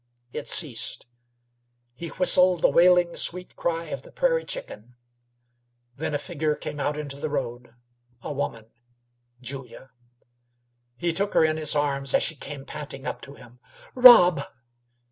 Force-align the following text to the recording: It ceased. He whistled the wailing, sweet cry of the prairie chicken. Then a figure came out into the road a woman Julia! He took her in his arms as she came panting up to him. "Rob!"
It 0.33 0.47
ceased. 0.47 1.05
He 1.93 2.07
whistled 2.09 2.63
the 2.63 2.69
wailing, 2.71 3.15
sweet 3.15 3.55
cry 3.55 3.83
of 3.89 4.01
the 4.01 4.11
prairie 4.11 4.45
chicken. 4.45 4.95
Then 5.95 6.15
a 6.15 6.17
figure 6.17 6.55
came 6.55 6.79
out 6.79 6.97
into 6.97 7.17
the 7.19 7.29
road 7.29 7.75
a 8.23 8.33
woman 8.33 8.71
Julia! 9.41 9.91
He 10.97 11.13
took 11.13 11.35
her 11.35 11.45
in 11.45 11.57
his 11.57 11.75
arms 11.75 12.15
as 12.15 12.23
she 12.23 12.35
came 12.35 12.65
panting 12.65 13.05
up 13.05 13.21
to 13.21 13.35
him. 13.35 13.59
"Rob!" 13.93 14.41